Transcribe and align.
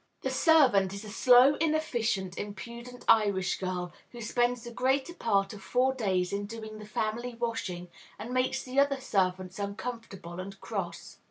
The 0.21 0.31
servant 0.31 0.93
is 0.95 1.05
a 1.05 1.11
slow, 1.11 1.53
inefficient, 1.57 2.35
impudent 2.35 3.05
Irish 3.07 3.59
girl, 3.59 3.93
who 4.11 4.19
spends 4.19 4.63
the 4.63 4.71
greater 4.71 5.13
part 5.13 5.53
of 5.53 5.61
four 5.61 5.93
days 5.93 6.33
in 6.33 6.47
doing 6.47 6.79
the 6.79 6.87
family 6.87 7.35
washing, 7.35 7.87
and 8.17 8.33
makes 8.33 8.63
the 8.63 8.79
other 8.79 8.99
servants 8.99 9.59
uncomfortable 9.59 10.39
and 10.39 10.59
cross. 10.59 11.19